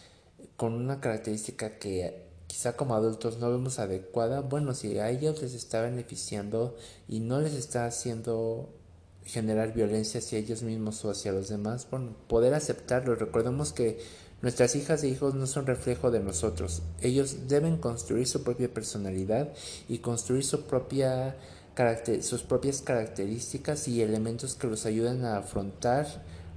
con 0.58 0.74
una 0.74 1.00
característica 1.00 1.78
que 1.78 2.26
quizá 2.48 2.76
como 2.76 2.96
adultos 2.96 3.38
no 3.38 3.50
vemos 3.50 3.80
adecuada, 3.80 4.42
bueno, 4.42 4.74
si 4.74 5.00
a 5.00 5.10
ellos 5.10 5.42
les 5.42 5.54
está 5.54 5.82
beneficiando 5.82 6.76
y 7.08 7.22
no 7.22 7.40
les 7.40 7.54
está 7.54 7.86
haciendo 7.86 8.70
generar 9.24 9.74
violencia 9.74 10.20
hacia 10.20 10.40
ellos 10.40 10.64
mismos 10.64 11.06
o 11.06 11.12
hacia 11.12 11.32
los 11.32 11.48
demás, 11.48 11.88
bueno, 11.90 12.16
poder 12.28 12.54
aceptarlo. 12.54 13.16
Recordemos 13.16 13.72
que 13.72 14.00
Nuestras 14.42 14.76
hijas 14.76 15.04
e 15.04 15.08
hijos 15.08 15.36
no 15.36 15.46
son 15.46 15.68
reflejo 15.68 16.10
de 16.10 16.20
nosotros. 16.20 16.82
Ellos 17.02 17.48
deben 17.48 17.78
construir 17.78 18.28
su 18.28 18.44
propia 18.44 18.74
personalidad 18.74 19.54
y 19.88 20.00
construir 20.00 20.44
su 20.44 20.64
sus 22.22 22.42
propias 22.44 22.82
características 22.82 23.88
y 23.88 24.02
elementos 24.02 24.56
que 24.56 24.68
los 24.68 24.86
ayuden 24.86 25.26
a 25.26 25.38
afrontar 25.38 26.08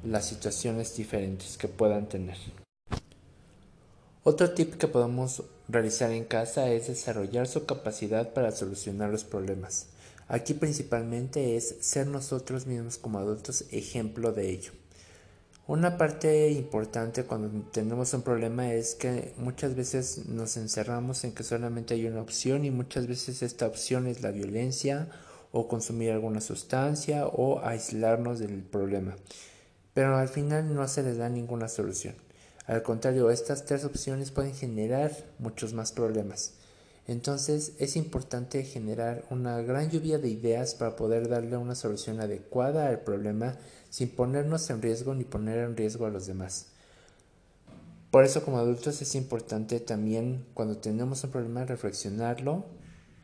las 0.02 0.26
situaciones 0.26 0.96
diferentes 0.96 1.58
que 1.58 1.68
puedan 1.68 2.08
tener. 2.08 2.36
Otro 4.22 4.52
tip 4.52 4.76
que 4.76 4.88
podemos 4.88 5.42
realizar 5.68 6.10
en 6.10 6.24
casa 6.24 6.70
es 6.70 6.86
desarrollar 6.86 7.46
su 7.46 7.66
capacidad 7.66 8.32
para 8.32 8.52
solucionar 8.52 9.10
los 9.10 9.24
problemas. 9.24 9.88
Aquí 10.26 10.54
principalmente 10.54 11.56
es 11.56 11.76
ser 11.80 12.06
nosotros 12.06 12.66
mismos 12.66 12.96
como 12.96 13.18
adultos 13.18 13.66
ejemplo 13.70 14.32
de 14.32 14.50
ello. 14.50 14.72
Una 15.66 15.96
parte 15.96 16.50
importante 16.50 17.24
cuando 17.24 17.48
tenemos 17.70 18.12
un 18.12 18.20
problema 18.20 18.74
es 18.74 18.94
que 18.94 19.32
muchas 19.38 19.74
veces 19.74 20.26
nos 20.26 20.58
encerramos 20.58 21.24
en 21.24 21.32
que 21.32 21.42
solamente 21.42 21.94
hay 21.94 22.06
una 22.06 22.20
opción 22.20 22.66
y 22.66 22.70
muchas 22.70 23.06
veces 23.06 23.42
esta 23.42 23.66
opción 23.66 24.06
es 24.06 24.22
la 24.22 24.30
violencia 24.30 25.08
o 25.52 25.66
consumir 25.66 26.10
alguna 26.12 26.42
sustancia 26.42 27.26
o 27.26 27.64
aislarnos 27.64 28.40
del 28.40 28.62
problema. 28.62 29.16
Pero 29.94 30.18
al 30.18 30.28
final 30.28 30.74
no 30.74 30.86
se 30.86 31.02
les 31.02 31.16
da 31.16 31.30
ninguna 31.30 31.68
solución. 31.68 32.14
Al 32.66 32.82
contrario, 32.82 33.30
estas 33.30 33.64
tres 33.64 33.86
opciones 33.86 34.32
pueden 34.32 34.54
generar 34.54 35.12
muchos 35.38 35.72
más 35.72 35.92
problemas. 35.92 36.52
Entonces 37.06 37.72
es 37.78 37.96
importante 37.96 38.64
generar 38.64 39.24
una 39.30 39.60
gran 39.62 39.90
lluvia 39.90 40.18
de 40.18 40.28
ideas 40.28 40.74
para 40.74 40.96
poder 40.96 41.28
darle 41.28 41.56
una 41.56 41.74
solución 41.74 42.20
adecuada 42.20 42.88
al 42.88 43.00
problema 43.00 43.56
sin 43.94 44.08
ponernos 44.08 44.68
en 44.70 44.82
riesgo 44.82 45.14
ni 45.14 45.22
poner 45.22 45.58
en 45.58 45.76
riesgo 45.76 46.04
a 46.04 46.10
los 46.10 46.26
demás. 46.26 46.66
Por 48.10 48.24
eso 48.24 48.44
como 48.44 48.58
adultos 48.58 49.00
es 49.00 49.14
importante 49.14 49.78
también 49.78 50.46
cuando 50.52 50.78
tenemos 50.78 51.22
un 51.22 51.30
problema 51.30 51.64
reflexionarlo 51.64 52.64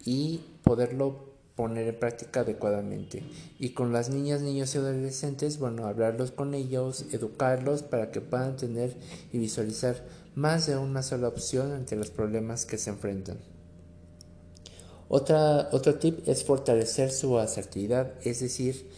y 0.04 0.44
poderlo 0.62 1.34
poner 1.56 1.88
en 1.88 1.98
práctica 1.98 2.42
adecuadamente. 2.42 3.24
Y 3.58 3.70
con 3.70 3.92
las 3.92 4.10
niñas, 4.10 4.42
niños 4.42 4.72
y 4.72 4.78
adolescentes, 4.78 5.58
bueno, 5.58 5.88
hablarlos 5.88 6.30
con 6.30 6.54
ellos, 6.54 7.04
educarlos 7.10 7.82
para 7.82 8.12
que 8.12 8.20
puedan 8.20 8.56
tener 8.56 8.96
y 9.32 9.38
visualizar 9.38 9.96
más 10.36 10.68
de 10.68 10.76
una 10.76 11.02
sola 11.02 11.26
opción 11.26 11.72
ante 11.72 11.96
los 11.96 12.12
problemas 12.12 12.64
que 12.64 12.78
se 12.78 12.90
enfrentan. 12.90 13.38
Otra, 15.08 15.68
otro 15.72 15.96
tip 15.96 16.28
es 16.28 16.44
fortalecer 16.44 17.10
su 17.10 17.40
asertividad, 17.40 18.14
es 18.22 18.38
decir, 18.38 18.88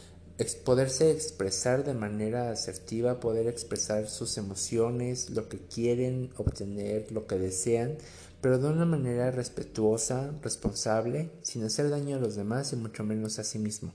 poderse 0.64 1.11
expresar 1.11 1.84
de 1.84 1.94
manera 1.94 2.50
asertiva, 2.50 3.20
poder 3.20 3.46
expresar 3.46 4.08
sus 4.08 4.38
emociones, 4.38 5.30
lo 5.30 5.49
que 5.49 5.58
quieren 5.58 6.30
obtener, 6.37 7.12
lo 7.12 7.26
que 7.26 7.38
desean, 7.38 7.96
pero 8.40 8.58
de 8.58 8.68
una 8.68 8.84
manera 8.84 9.30
respetuosa, 9.30 10.32
responsable, 10.42 11.30
sin 11.42 11.64
hacer 11.64 11.90
daño 11.90 12.16
a 12.16 12.20
los 12.20 12.34
demás 12.34 12.72
y 12.72 12.76
mucho 12.76 13.04
menos 13.04 13.38
a 13.38 13.44
sí 13.44 13.58
mismo. 13.58 13.92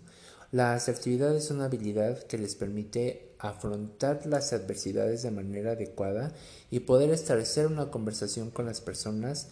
La 0.51 0.73
asertividad 0.73 1.35
es 1.35 1.51
una 1.51 1.65
habilidad 1.65 2.23
que 2.23 2.37
les 2.37 2.55
permite 2.55 3.35
afrontar 3.39 4.25
las 4.25 4.53
adversidades 4.53 5.23
de 5.23 5.31
manera 5.31 5.71
adecuada 5.73 6.33
y 6.71 6.79
poder 6.81 7.09
establecer 7.09 7.67
una 7.67 7.91
conversación 7.91 8.49
con 8.49 8.65
las 8.65 8.79
personas 8.79 9.49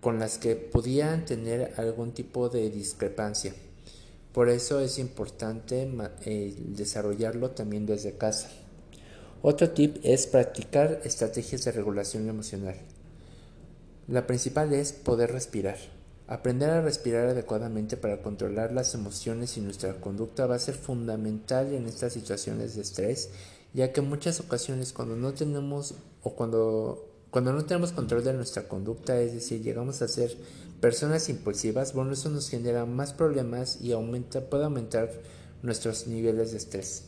con 0.00 0.18
las 0.18 0.38
que 0.38 0.56
pudieran 0.56 1.24
tener 1.24 1.74
algún 1.76 2.12
tipo 2.12 2.48
de 2.48 2.70
discrepancia. 2.70 3.54
Por 4.32 4.48
eso 4.48 4.80
es 4.80 4.98
importante 4.98 5.90
eh, 6.24 6.54
desarrollarlo 6.58 7.50
también 7.50 7.84
desde 7.86 8.16
casa. 8.16 8.48
Otro 9.42 9.70
tip 9.70 9.98
es 10.02 10.26
practicar 10.26 11.00
estrategias 11.04 11.64
de 11.64 11.72
regulación 11.72 12.28
emocional. 12.28 12.76
La 14.08 14.26
principal 14.26 14.72
es 14.72 14.92
poder 14.92 15.32
respirar. 15.32 15.76
Aprender 16.28 16.70
a 16.70 16.80
respirar 16.80 17.26
adecuadamente 17.26 17.96
para 17.96 18.22
controlar 18.22 18.72
las 18.72 18.94
emociones 18.94 19.56
y 19.56 19.60
nuestra 19.60 20.00
conducta 20.00 20.46
va 20.46 20.54
a 20.54 20.60
ser 20.60 20.76
fundamental 20.76 21.74
en 21.74 21.86
estas 21.86 22.14
situaciones 22.14 22.74
de 22.74 22.82
estrés, 22.82 23.30
ya 23.74 23.92
que 23.92 24.00
en 24.00 24.08
muchas 24.08 24.40
ocasiones 24.40 24.92
cuando 24.92 25.16
no 25.16 25.34
tenemos 25.34 25.94
o 26.22 26.34
cuando 26.34 27.08
cuando 27.32 27.54
no 27.54 27.64
tenemos 27.64 27.92
control 27.92 28.22
de 28.24 28.34
nuestra 28.34 28.68
conducta, 28.68 29.18
es 29.18 29.32
decir, 29.32 29.62
llegamos 29.62 30.02
a 30.02 30.08
ser 30.08 30.36
personas 30.82 31.28
impulsivas, 31.28 31.94
bueno, 31.94 32.12
eso 32.12 32.28
nos 32.28 32.50
genera 32.50 32.86
más 32.86 33.12
problemas 33.12 33.80
y 33.80 33.92
aumenta, 33.92 34.50
puede 34.50 34.64
aumentar 34.64 35.12
nuestros 35.62 36.08
niveles 36.08 36.50
de 36.50 36.58
estrés. 36.58 37.04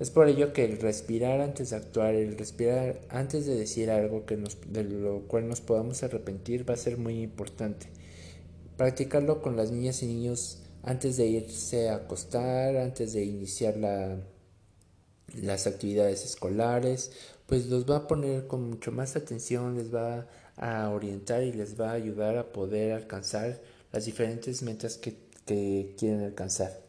Es 0.00 0.10
por 0.10 0.28
ello 0.28 0.52
que 0.52 0.64
el 0.64 0.80
respirar 0.80 1.40
antes 1.40 1.70
de 1.70 1.76
actuar, 1.76 2.16
el 2.16 2.36
respirar 2.36 3.00
antes 3.10 3.46
de 3.46 3.54
decir 3.54 3.88
algo 3.88 4.26
que 4.26 4.36
de 4.66 4.82
lo 4.82 5.20
cual 5.28 5.48
nos 5.48 5.60
podamos 5.60 6.02
arrepentir 6.02 6.68
va 6.68 6.74
a 6.74 6.76
ser 6.76 6.98
muy 6.98 7.22
importante. 7.22 7.86
Practicarlo 8.76 9.40
con 9.40 9.54
las 9.56 9.70
niñas 9.70 10.02
y 10.02 10.08
niños 10.08 10.64
antes 10.82 11.16
de 11.16 11.26
irse 11.26 11.90
a 11.90 11.94
acostar, 11.94 12.76
antes 12.76 13.12
de 13.12 13.24
iniciar 13.24 13.76
la, 13.76 14.18
las 15.40 15.68
actividades 15.68 16.24
escolares 16.24 17.12
pues 17.46 17.66
los 17.66 17.88
va 17.88 17.96
a 17.96 18.08
poner 18.08 18.46
con 18.46 18.70
mucho 18.70 18.90
más 18.92 19.16
atención, 19.16 19.76
les 19.76 19.94
va 19.94 20.20
a 20.20 20.26
orientar 20.58 21.42
y 21.42 21.52
les 21.52 21.80
va 21.80 21.90
a 21.90 21.94
ayudar 21.94 22.36
a 22.36 22.52
poder 22.52 22.92
alcanzar 22.92 23.60
las 23.92 24.04
diferentes 24.06 24.62
metas 24.62 24.98
que, 24.98 25.22
quieren 25.46 26.22
alcanzar. 26.22 26.80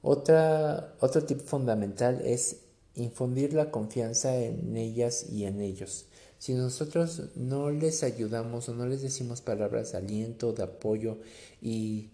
Otra, 0.00 0.94
otro 1.00 1.22
tip 1.24 1.40
fundamental 1.40 2.22
es 2.24 2.62
infundir 2.94 3.52
la 3.52 3.70
confianza 3.70 4.34
en 4.36 4.74
ellas 4.76 5.26
y 5.30 5.44
en 5.44 5.60
ellos. 5.60 6.06
Si 6.38 6.54
nosotros 6.54 7.24
no 7.36 7.70
les 7.70 8.02
ayudamos 8.02 8.68
o 8.68 8.74
no 8.74 8.86
les 8.86 9.02
decimos 9.02 9.42
palabras 9.42 9.92
de 9.92 9.98
aliento, 9.98 10.54
de 10.54 10.62
apoyo 10.62 11.18
y 11.60 12.08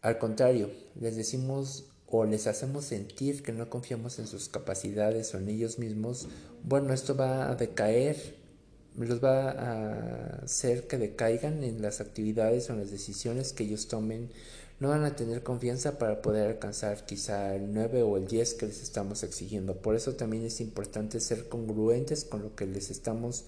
al 0.00 0.18
contrario, 0.18 0.70
les 0.98 1.14
decimos 1.14 1.84
o 2.08 2.24
les 2.24 2.46
hacemos 2.46 2.84
sentir 2.84 3.42
que 3.42 3.52
no 3.52 3.68
confiamos 3.70 4.18
en 4.18 4.26
sus 4.26 4.48
capacidades 4.48 5.34
o 5.34 5.38
en 5.38 5.48
ellos 5.48 5.78
mismos, 5.78 6.28
bueno, 6.62 6.92
esto 6.92 7.16
va 7.16 7.50
a 7.50 7.54
decaer, 7.56 8.36
los 8.96 9.22
va 9.22 9.50
a 9.50 10.44
hacer 10.44 10.86
que 10.86 10.98
decaigan 10.98 11.64
en 11.64 11.82
las 11.82 12.00
actividades 12.00 12.68
o 12.68 12.74
en 12.74 12.80
las 12.80 12.90
decisiones 12.90 13.52
que 13.52 13.64
ellos 13.64 13.88
tomen. 13.88 14.30
No 14.80 14.88
van 14.88 15.04
a 15.04 15.16
tener 15.16 15.42
confianza 15.42 15.98
para 15.98 16.20
poder 16.20 16.48
alcanzar 16.48 17.04
quizá 17.06 17.54
el 17.54 17.72
9 17.72 18.02
o 18.02 18.16
el 18.16 18.26
10 18.26 18.54
que 18.54 18.66
les 18.66 18.82
estamos 18.82 19.22
exigiendo. 19.22 19.76
Por 19.76 19.94
eso 19.94 20.14
también 20.14 20.44
es 20.44 20.60
importante 20.60 21.20
ser 21.20 21.48
congruentes 21.48 22.24
con 22.24 22.42
lo 22.42 22.54
que 22.54 22.66
les 22.66 22.90
estamos 22.90 23.44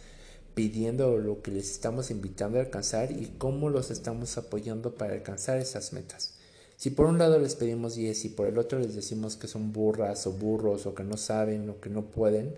pidiendo 0.54 1.12
o 1.12 1.18
lo 1.18 1.42
que 1.42 1.50
les 1.50 1.70
estamos 1.70 2.10
invitando 2.10 2.58
a 2.58 2.62
alcanzar 2.62 3.12
y 3.12 3.34
cómo 3.38 3.68
los 3.68 3.90
estamos 3.90 4.38
apoyando 4.38 4.94
para 4.94 5.12
alcanzar 5.12 5.58
esas 5.58 5.92
metas. 5.92 6.32
Si 6.76 6.90
por 6.90 7.06
un 7.06 7.18
lado 7.18 7.38
les 7.38 7.54
pedimos 7.54 7.94
10 7.94 8.24
y 8.24 8.28
por 8.30 8.46
el 8.46 8.58
otro 8.58 8.78
les 8.78 8.94
decimos 8.94 9.36
que 9.36 9.48
son 9.48 9.72
burras 9.72 10.26
o 10.26 10.32
burros 10.32 10.86
o 10.86 10.94
que 10.94 11.04
no 11.04 11.16
saben 11.16 11.68
o 11.70 11.80
que 11.80 11.90
no 11.90 12.06
pueden, 12.06 12.54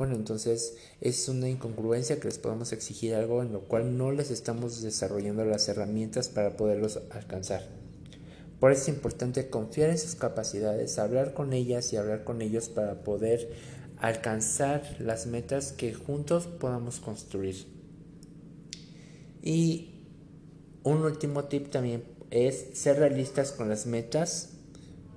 bueno, 0.00 0.14
entonces 0.14 0.78
es 1.02 1.28
una 1.28 1.46
incongruencia 1.46 2.18
que 2.18 2.28
les 2.28 2.38
podemos 2.38 2.72
exigir 2.72 3.14
algo 3.14 3.42
en 3.42 3.52
lo 3.52 3.60
cual 3.60 3.98
no 3.98 4.12
les 4.12 4.30
estamos 4.30 4.80
desarrollando 4.80 5.44
las 5.44 5.68
herramientas 5.68 6.30
para 6.30 6.56
poderlos 6.56 7.00
alcanzar. 7.10 7.68
Por 8.60 8.72
eso 8.72 8.80
es 8.80 8.88
importante 8.88 9.50
confiar 9.50 9.90
en 9.90 9.98
sus 9.98 10.14
capacidades, 10.14 10.98
hablar 10.98 11.34
con 11.34 11.52
ellas 11.52 11.92
y 11.92 11.98
hablar 11.98 12.24
con 12.24 12.40
ellos 12.40 12.70
para 12.70 13.04
poder 13.04 13.52
alcanzar 13.98 14.96
las 15.00 15.26
metas 15.26 15.72
que 15.72 15.92
juntos 15.92 16.46
podamos 16.46 16.98
construir. 16.98 17.66
Y 19.42 20.00
un 20.82 21.02
último 21.02 21.44
tip 21.44 21.68
también 21.68 22.04
es 22.30 22.68
ser 22.72 23.00
realistas 23.00 23.52
con 23.52 23.68
las 23.68 23.84
metas 23.84 24.54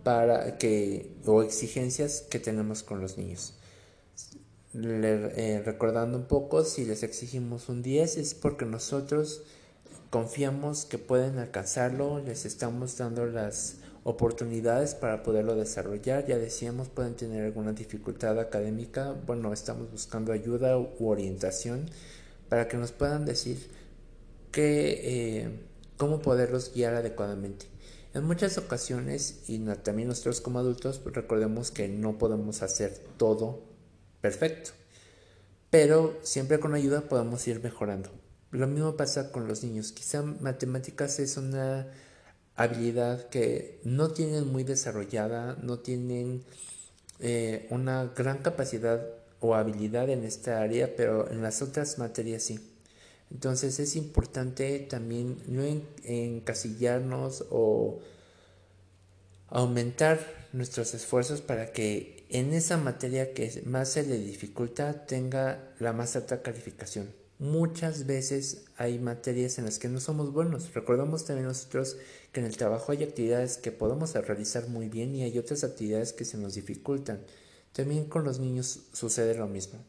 para 0.03 0.57
que 0.57 1.09
o 1.25 1.41
exigencias 1.41 2.19
que 2.29 2.39
tenemos 2.39 2.83
con 2.83 2.99
los 2.99 3.17
niños. 3.17 3.53
Eh, 4.75 5.61
recordando 5.63 6.17
un 6.17 6.25
poco, 6.25 6.63
si 6.63 6.85
les 6.85 7.03
exigimos 7.03 7.69
un 7.69 7.83
10 7.83 8.17
es 8.17 8.33
porque 8.33 8.65
nosotros 8.65 9.43
confiamos 10.09 10.85
que 10.85 10.97
pueden 10.97 11.37
alcanzarlo, 11.37 12.19
les 12.19 12.45
estamos 12.45 12.97
dando 12.97 13.27
las 13.27 13.75
oportunidades 14.03 14.95
para 14.95 15.21
poderlo 15.21 15.55
desarrollar. 15.55 16.25
Ya 16.25 16.37
decíamos, 16.37 16.89
pueden 16.89 17.15
tener 17.15 17.45
alguna 17.45 17.73
dificultad 17.73 18.39
académica. 18.39 19.15
Bueno, 19.27 19.53
estamos 19.53 19.91
buscando 19.91 20.31
ayuda 20.31 20.77
u 20.77 21.07
orientación 21.07 21.85
para 22.49 22.67
que 22.67 22.77
nos 22.77 22.91
puedan 22.91 23.25
decir 23.25 23.69
que, 24.51 25.41
eh, 25.43 25.59
cómo 25.97 26.21
poderlos 26.21 26.73
guiar 26.73 26.95
adecuadamente. 26.95 27.67
En 28.13 28.23
muchas 28.25 28.57
ocasiones, 28.57 29.43
y 29.47 29.59
también 29.83 30.07
nosotros 30.07 30.41
como 30.41 30.59
adultos, 30.59 31.01
recordemos 31.05 31.71
que 31.71 31.87
no 31.87 32.17
podemos 32.17 32.61
hacer 32.61 32.99
todo 33.17 33.72
perfecto, 34.23 34.71
pero 35.69 36.17
siempre 36.23 36.57
con 36.57 36.73
ayuda 36.73 37.01
podemos 37.01 37.45
ir 37.45 37.61
mejorando. 37.61 38.09
Lo 38.51 38.67
mismo 38.67 38.95
pasa 38.95 39.33
con 39.33 39.49
los 39.49 39.65
niños. 39.65 39.91
Quizá 39.91 40.21
matemáticas 40.21 41.19
es 41.19 41.35
una 41.35 41.91
habilidad 42.55 43.27
que 43.27 43.81
no 43.83 44.11
tienen 44.11 44.49
muy 44.49 44.63
desarrollada, 44.63 45.57
no 45.61 45.79
tienen 45.79 46.45
eh, 47.19 47.67
una 47.69 48.13
gran 48.15 48.37
capacidad 48.37 49.05
o 49.41 49.55
habilidad 49.55 50.09
en 50.09 50.23
esta 50.23 50.61
área, 50.61 50.95
pero 50.95 51.29
en 51.29 51.41
las 51.41 51.61
otras 51.61 51.99
materias 51.99 52.43
sí. 52.43 52.61
Entonces 53.29 53.77
es 53.81 53.97
importante 53.97 54.79
también 54.89 55.37
no 55.47 55.63
encasillarnos 56.05 57.43
o 57.49 57.99
aumentar 59.49 60.42
nuestros 60.53 60.93
esfuerzos 60.93 61.41
para 61.41 61.71
que 61.71 62.25
en 62.29 62.53
esa 62.53 62.77
materia 62.77 63.33
que 63.33 63.63
más 63.65 63.89
se 63.89 64.03
le 64.03 64.17
dificulta 64.17 65.05
tenga 65.05 65.73
la 65.79 65.93
más 65.93 66.15
alta 66.15 66.41
calificación. 66.41 67.11
Muchas 67.39 68.05
veces 68.05 68.65
hay 68.77 68.99
materias 68.99 69.57
en 69.57 69.65
las 69.65 69.79
que 69.79 69.89
no 69.89 69.99
somos 69.99 70.31
buenos. 70.31 70.73
Recordamos 70.73 71.25
también 71.25 71.47
nosotros 71.47 71.97
que 72.31 72.39
en 72.39 72.45
el 72.45 72.55
trabajo 72.55 72.91
hay 72.91 73.03
actividades 73.03 73.57
que 73.57 73.71
podemos 73.71 74.13
realizar 74.13 74.69
muy 74.69 74.87
bien 74.87 75.13
y 75.15 75.23
hay 75.23 75.37
otras 75.37 75.63
actividades 75.63 76.13
que 76.13 76.23
se 76.23 76.37
nos 76.37 76.53
dificultan. 76.53 77.19
También 77.73 78.05
con 78.05 78.23
los 78.23 78.39
niños 78.39 78.81
sucede 78.93 79.35
lo 79.35 79.47
mismo. 79.47 79.83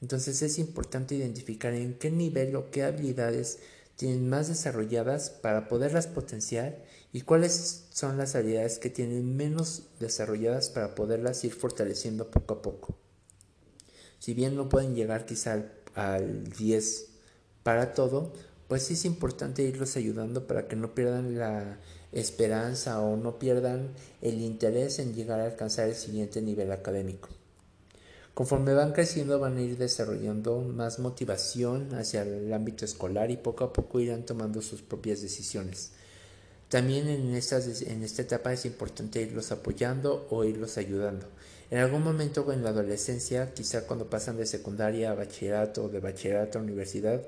Entonces 0.00 0.40
es 0.42 0.58
importante 0.58 1.14
identificar 1.16 1.74
en 1.74 1.94
qué 1.94 2.10
nivel 2.10 2.54
o 2.56 2.70
qué 2.70 2.84
habilidades 2.84 3.58
tienen 3.96 4.28
más 4.28 4.48
desarrolladas 4.48 5.30
para 5.30 5.68
poderlas 5.68 6.06
potenciar 6.06 6.84
y 7.12 7.20
cuáles 7.22 7.86
son 7.90 8.18
las 8.18 8.34
habilidades 8.34 8.78
que 8.78 8.90
tienen 8.90 9.36
menos 9.36 9.84
desarrolladas 10.00 10.70
para 10.70 10.94
poderlas 10.94 11.44
ir 11.44 11.52
fortaleciendo 11.52 12.30
poco 12.30 12.54
a 12.54 12.62
poco. 12.62 12.98
Si 14.18 14.34
bien 14.34 14.56
no 14.56 14.68
pueden 14.68 14.94
llegar 14.94 15.26
quizá 15.26 15.52
al, 15.52 15.72
al 15.94 16.44
10 16.44 17.06
para 17.62 17.92
todo, 17.92 18.32
pues 18.68 18.90
es 18.90 19.04
importante 19.04 19.62
irlos 19.62 19.96
ayudando 19.96 20.46
para 20.46 20.66
que 20.66 20.76
no 20.76 20.94
pierdan 20.94 21.38
la 21.38 21.78
esperanza 22.12 23.00
o 23.00 23.16
no 23.16 23.38
pierdan 23.38 23.90
el 24.22 24.40
interés 24.40 24.98
en 24.98 25.14
llegar 25.14 25.40
a 25.40 25.46
alcanzar 25.46 25.88
el 25.88 25.94
siguiente 25.94 26.40
nivel 26.42 26.72
académico. 26.72 27.28
Conforme 28.34 28.74
van 28.74 28.92
creciendo 28.92 29.38
van 29.38 29.56
a 29.56 29.62
ir 29.62 29.78
desarrollando 29.78 30.60
más 30.60 30.98
motivación 30.98 31.94
hacia 31.94 32.22
el 32.22 32.52
ámbito 32.52 32.84
escolar 32.84 33.30
y 33.30 33.36
poco 33.36 33.62
a 33.62 33.72
poco 33.72 34.00
irán 34.00 34.26
tomando 34.26 34.60
sus 34.60 34.82
propias 34.82 35.22
decisiones. 35.22 35.92
También 36.68 37.08
en, 37.08 37.32
esta 37.36 38.22
etapa 38.22 38.52
es 38.52 38.64
importante 38.64 39.22
irlos 39.22 39.52
apoyando 39.52 40.26
o 40.30 40.42
irlos 40.42 40.76
ayudando. 40.78 41.28
En 41.70 41.78
algún 41.78 42.02
momento 42.02 42.52
en 42.52 42.64
la 42.64 42.70
adolescencia, 42.70 43.54
quizá 43.54 43.86
cuando 43.86 44.10
pasan 44.10 44.36
de 44.36 44.46
secundaria 44.46 45.12
a 45.12 45.14
bachillerato 45.14 45.84
o 45.84 45.88
de 45.88 46.00
bachillerato 46.00 46.58
a 46.58 46.62
universidad, 46.62 47.22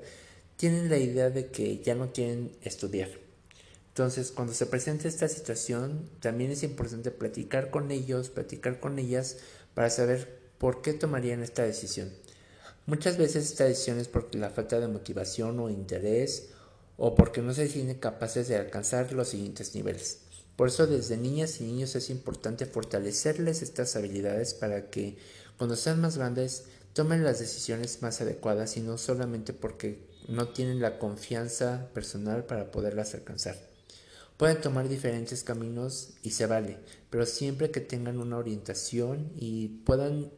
tienen 0.57 0.89
la 0.89 0.97
idea 0.97 1.29
de 1.29 1.47
que 1.47 1.77
ya 1.77 1.95
no 1.95 2.11
quieren 2.11 2.51
estudiar. 2.61 3.09
Entonces, 3.89 4.31
cuando 4.31 4.53
se 4.53 4.65
presenta 4.65 5.07
esta 5.07 5.29
situación, 5.29 6.09
también 6.19 6.51
es 6.51 6.63
importante 6.63 7.11
platicar 7.11 7.71
con 7.71 7.91
ellos, 7.91 8.29
platicar 8.29 8.81
con 8.81 8.99
ellas 8.99 9.37
para 9.73 9.89
saber 9.89 10.36
por 10.57 10.81
qué 10.81 10.93
tomarían 10.93 11.43
esta 11.43 11.63
decisión. 11.63 12.11
Muchas 12.85 13.17
veces 13.17 13.45
esta 13.45 13.65
decisión 13.65 13.99
es 13.99 14.07
por 14.07 14.33
la 14.33 14.49
falta 14.49 14.79
de 14.79 14.87
motivación 14.87 15.59
o 15.59 15.69
interés 15.69 16.49
o 16.97 17.15
porque 17.15 17.41
no 17.41 17.53
se 17.53 17.67
sienten 17.67 17.99
capaces 17.99 18.47
de 18.47 18.55
alcanzar 18.55 19.11
los 19.13 19.29
siguientes 19.29 19.75
niveles. 19.75 20.19
Por 20.55 20.69
eso 20.69 20.87
desde 20.87 21.17
niñas 21.17 21.61
y 21.61 21.65
niños 21.65 21.95
es 21.95 22.09
importante 22.09 22.65
fortalecerles 22.65 23.61
estas 23.61 23.95
habilidades 23.95 24.53
para 24.53 24.89
que 24.89 25.17
cuando 25.57 25.75
sean 25.75 26.01
más 26.01 26.17
grandes 26.17 26.65
tomen 26.93 27.23
las 27.23 27.39
decisiones 27.39 28.01
más 28.01 28.21
adecuadas 28.21 28.75
y 28.77 28.81
no 28.81 28.97
solamente 28.97 29.53
porque 29.53 30.07
no 30.27 30.49
tienen 30.49 30.81
la 30.81 30.97
confianza 30.97 31.89
personal 31.93 32.45
para 32.45 32.71
poderlas 32.71 33.13
alcanzar. 33.13 33.55
Pueden 34.37 34.61
tomar 34.61 34.87
diferentes 34.87 35.43
caminos 35.43 36.13
y 36.23 36.31
se 36.31 36.45
vale, 36.45 36.77
pero 37.09 37.25
siempre 37.25 37.69
que 37.69 37.81
tengan 37.81 38.19
una 38.19 38.37
orientación 38.37 39.31
y 39.35 39.67
puedan 39.85 40.31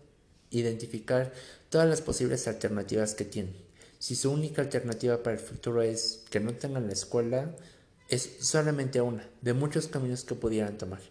identificar 0.51 1.33
todas 1.69 1.87
las 1.87 2.01
posibles 2.01 2.47
alternativas 2.47 3.13
que 3.13 3.25
tienen. 3.25 3.55
Si 3.99 4.15
su 4.15 4.31
única 4.31 4.61
alternativa 4.61 5.21
para 5.21 5.35
el 5.35 5.41
futuro 5.41 5.81
es 5.81 6.23
que 6.29 6.39
no 6.39 6.53
tengan 6.53 6.87
la 6.87 6.93
escuela, 6.93 7.55
es 8.07 8.37
solamente 8.39 9.01
una 9.01 9.27
de 9.41 9.53
muchos 9.53 9.87
caminos 9.87 10.23
que 10.23 10.35
pudieran 10.35 10.77
tomar. 10.77 11.01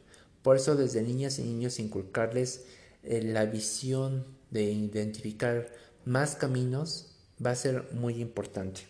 Por 0.43 0.57
eso 0.57 0.75
desde 0.75 1.03
niñas 1.03 1.39
y 1.39 1.43
niños 1.43 1.79
inculcarles 1.79 2.65
eh, 3.03 3.23
la 3.23 3.45
visión 3.45 4.27
de 4.51 4.65
identificar 4.65 5.71
más 6.05 6.35
caminos 6.35 7.15
va 7.45 7.51
a 7.51 7.57
ser 7.57 7.93
muy 7.93 8.21
importante. 8.21 8.81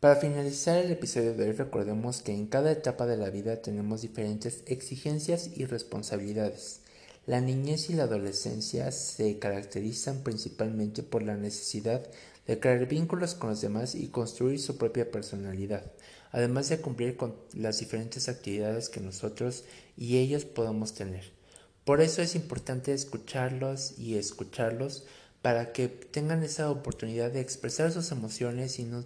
Para 0.00 0.16
finalizar 0.16 0.78
el 0.78 0.90
episodio 0.90 1.34
de 1.34 1.44
hoy 1.44 1.52
recordemos 1.52 2.22
que 2.22 2.34
en 2.34 2.46
cada 2.46 2.72
etapa 2.72 3.06
de 3.06 3.16
la 3.16 3.30
vida 3.30 3.62
tenemos 3.62 4.02
diferentes 4.02 4.64
exigencias 4.66 5.50
y 5.54 5.64
responsabilidades. 5.64 6.80
La 7.24 7.40
niñez 7.40 7.88
y 7.88 7.92
la 7.92 8.04
adolescencia 8.04 8.90
se 8.90 9.38
caracterizan 9.38 10.24
principalmente 10.24 11.04
por 11.04 11.22
la 11.22 11.36
necesidad 11.36 12.02
de 12.48 12.58
crear 12.58 12.88
vínculos 12.88 13.36
con 13.36 13.50
los 13.50 13.60
demás 13.60 13.94
y 13.94 14.08
construir 14.08 14.58
su 14.58 14.76
propia 14.76 15.08
personalidad, 15.08 15.84
además 16.32 16.68
de 16.68 16.80
cumplir 16.80 17.16
con 17.16 17.36
las 17.54 17.78
diferentes 17.78 18.28
actividades 18.28 18.88
que 18.88 18.98
nosotros 18.98 19.62
y 19.96 20.18
ellos 20.18 20.44
podemos 20.44 20.94
tener. 20.94 21.30
Por 21.84 22.00
eso 22.00 22.22
es 22.22 22.34
importante 22.34 22.92
escucharlos 22.92 23.96
y 24.00 24.16
escucharlos 24.16 25.04
para 25.42 25.72
que 25.72 25.86
tengan 25.86 26.42
esa 26.42 26.72
oportunidad 26.72 27.30
de 27.30 27.40
expresar 27.40 27.92
sus 27.92 28.10
emociones 28.10 28.80
y 28.80 28.84
no 28.84 29.04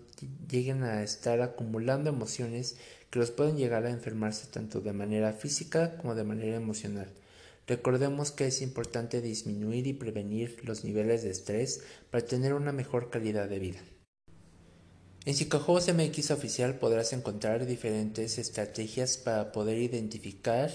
lleguen 0.48 0.84
a 0.84 1.02
estar 1.02 1.42
acumulando 1.42 2.08
emociones 2.08 2.76
que 3.10 3.18
los 3.18 3.30
pueden 3.30 3.58
llegar 3.58 3.84
a 3.84 3.90
enfermarse 3.90 4.46
tanto 4.46 4.80
de 4.80 4.94
manera 4.94 5.34
física 5.34 5.98
como 5.98 6.14
de 6.14 6.24
manera 6.24 6.56
emocional. 6.56 7.10
Recordemos 7.66 8.30
que 8.30 8.46
es 8.46 8.62
importante 8.62 9.20
disminuir 9.20 9.86
y 9.86 9.92
prevenir 9.92 10.60
los 10.62 10.84
niveles 10.84 11.22
de 11.22 11.30
estrés 11.30 11.82
para 12.10 12.24
tener 12.24 12.54
una 12.54 12.72
mejor 12.72 13.10
calidad 13.10 13.48
de 13.48 13.58
vida. 13.58 13.80
En 15.24 15.34
PsicoHouse 15.34 15.92
MX 15.92 16.30
oficial 16.30 16.78
podrás 16.78 17.12
encontrar 17.12 17.66
diferentes 17.66 18.38
estrategias 18.38 19.16
para 19.16 19.50
poder 19.50 19.78
identificar 19.78 20.70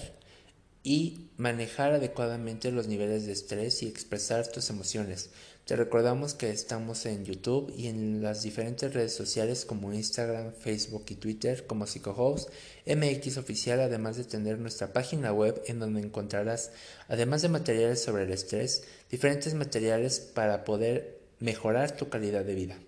y 0.82 1.30
manejar 1.36 1.92
adecuadamente 1.92 2.72
los 2.72 2.88
niveles 2.88 3.26
de 3.26 3.32
estrés 3.32 3.82
y 3.82 3.88
expresar 3.88 4.48
tus 4.48 4.70
emociones. 4.70 5.30
Te 5.64 5.76
recordamos 5.76 6.34
que 6.34 6.50
estamos 6.50 7.06
en 7.06 7.24
YouTube 7.24 7.72
y 7.76 7.86
en 7.86 8.20
las 8.20 8.42
diferentes 8.42 8.92
redes 8.92 9.14
sociales 9.14 9.64
como 9.64 9.92
Instagram, 9.92 10.52
Facebook 10.54 11.04
y 11.10 11.14
Twitter 11.14 11.68
como 11.68 11.86
PsicoHouse 11.86 12.48
MX 12.84 13.36
oficial, 13.36 13.80
además 13.80 14.16
de 14.16 14.24
tener 14.24 14.58
nuestra 14.58 14.92
página 14.92 15.32
web 15.32 15.62
en 15.66 15.78
donde 15.78 16.00
encontrarás, 16.00 16.72
además 17.06 17.42
de 17.42 17.48
materiales 17.48 18.02
sobre 18.02 18.24
el 18.24 18.32
estrés, 18.32 18.82
diferentes 19.08 19.54
materiales 19.54 20.18
para 20.18 20.64
poder 20.64 21.20
mejorar 21.38 21.96
tu 21.96 22.08
calidad 22.08 22.44
de 22.44 22.54
vida. 22.56 22.78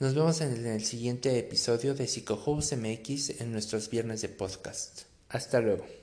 Nos 0.00 0.16
vemos 0.16 0.40
en 0.40 0.66
el 0.66 0.84
siguiente 0.84 1.38
episodio 1.38 1.94
de 1.94 2.08
PsicoHouse 2.08 2.76
MX 2.76 3.40
en 3.40 3.52
nuestros 3.52 3.88
viernes 3.88 4.22
de 4.22 4.28
podcast. 4.28 5.02
Hasta 5.28 5.60
luego. 5.60 6.01